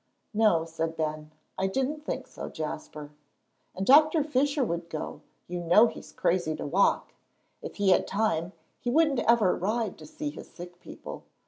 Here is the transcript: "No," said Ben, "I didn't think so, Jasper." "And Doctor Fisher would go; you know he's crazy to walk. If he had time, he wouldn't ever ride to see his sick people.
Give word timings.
"No," 0.33 0.65
said 0.65 0.97
Ben, 0.97 1.29
"I 1.59 1.67
didn't 1.67 2.03
think 2.07 2.25
so, 2.25 2.49
Jasper." 2.49 3.11
"And 3.75 3.85
Doctor 3.85 4.23
Fisher 4.23 4.63
would 4.63 4.89
go; 4.89 5.21
you 5.47 5.59
know 5.59 5.85
he's 5.85 6.11
crazy 6.11 6.55
to 6.55 6.65
walk. 6.65 7.13
If 7.61 7.75
he 7.75 7.91
had 7.91 8.07
time, 8.07 8.53
he 8.79 8.89
wouldn't 8.89 9.19
ever 9.19 9.55
ride 9.55 9.99
to 9.99 10.07
see 10.07 10.31
his 10.31 10.49
sick 10.49 10.79
people. 10.79 11.21